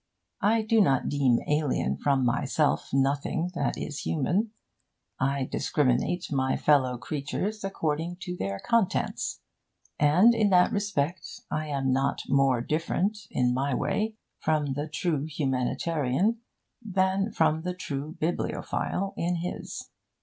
[0.41, 4.49] I do not deem alien from myself nothing that is human:
[5.19, 9.41] I discriminate my fellow creatures according to their contents.
[9.99, 15.25] And in that respect I am not more different in my way from the true
[15.25, 16.41] humanitarian
[16.81, 19.91] than from the true bibliophile in his.